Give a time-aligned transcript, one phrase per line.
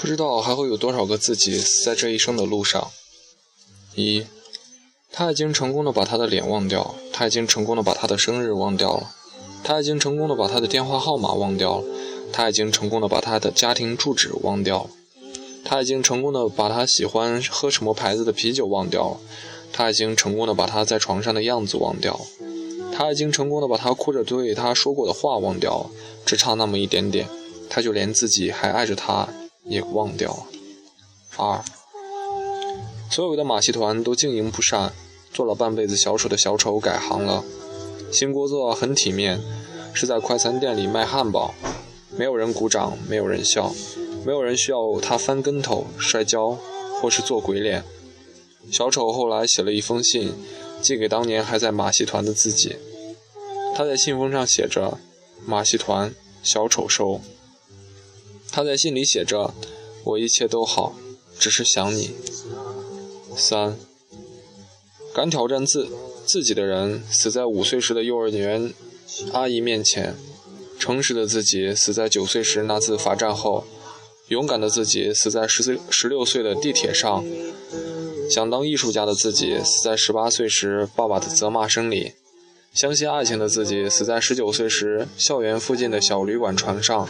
[0.00, 2.92] 不知道还会有多少个自己在这一生的路上。
[3.96, 4.24] 一，
[5.10, 9.10] 他已经成功的把他的脸忘掉，他已经成功的把他的生日忘掉了，
[9.64, 11.84] 他已经成功的把他的电话号码忘掉了，
[12.32, 14.90] 他已经成功的把他的家庭住址忘掉了，
[15.64, 19.16] 他已经成功的把他喜欢喝什么牌子的啤酒忘掉了，
[19.72, 22.20] 他已经成功的把他在床上的样子忘掉了，
[22.96, 25.90] 他已经成功的把他哭着对他说过的话忘掉了，
[26.24, 27.26] 只差那么一点点，
[27.68, 29.28] 他就连自己还爱着他
[29.68, 30.46] 也忘掉了。
[31.36, 31.62] 二。
[33.10, 34.92] 所有的马戏团都经营不善，
[35.32, 37.42] 做了半辈子小丑的小丑改行了。
[38.12, 39.40] 新工作很体面，
[39.94, 41.54] 是在快餐店里卖汉堡，
[42.16, 43.74] 没有人鼓掌，没有人笑，
[44.24, 46.58] 没有人需要他翻跟头、摔跤
[47.00, 47.82] 或是做鬼脸。
[48.70, 50.34] 小丑后来写了一封信，
[50.82, 52.76] 寄给当年还在马戏团的自己。
[53.74, 54.98] 他在信封上写着
[55.46, 57.20] ：“马戏团，小丑收。”
[58.58, 59.54] 他在信里写着
[60.02, 60.92] ：“我一切都好，
[61.38, 62.10] 只是想你。”
[63.36, 63.78] 三，
[65.14, 65.88] 敢挑战自
[66.26, 68.74] 自己的人死在五岁时的幼儿园
[69.32, 70.16] 阿姨面前，
[70.76, 73.64] 诚实的自己死在九岁时那次罚站后，
[74.26, 77.24] 勇敢的自己死在十岁十六岁的地铁上，
[78.28, 82.14] 想当艺术家的自己死在十八岁时爸爸的责骂声里，
[82.74, 87.08] 相信爱情的自己死在十九岁时校园附近的小旅馆床上，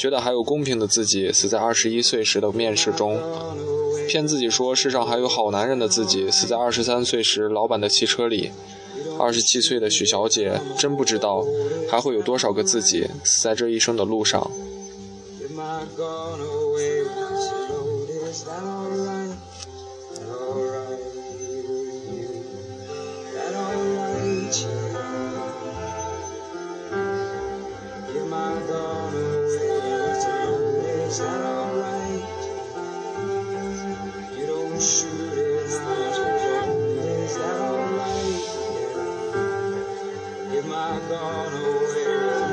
[0.00, 3.20] 觉得还有公平的自己死在二十一岁时的面试中。
[4.08, 8.50] 骗自己说世上还有好男人的自己，死在二十三岁时老板的汽车里。
[9.18, 11.44] 二十七岁的许小姐真不知道
[11.90, 14.50] 还会有多少个自己死在这一生的路上。